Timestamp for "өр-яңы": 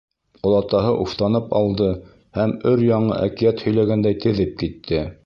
2.71-3.21